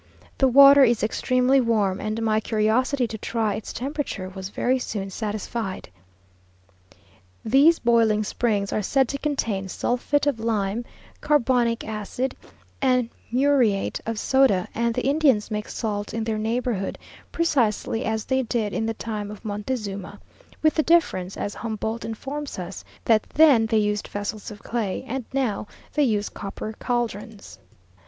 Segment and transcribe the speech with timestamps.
[0.39, 5.11] The water is extremely warm, and my curiosity to try its temperature was very soon
[5.11, 5.89] satisfied.
[7.45, 10.85] These boiling springs are said to contain sulphate of lime,
[11.21, 12.35] carbonic acid,
[12.81, 16.97] and muriate of soda, and the Indians make salt in their neighbourhood,
[17.31, 20.19] precisely as they did in the time of Montezuma,
[20.63, 25.25] with the difference, as Humboldt informs us, that then they used vessels of clay, and
[25.31, 27.59] now they use copper caldrons.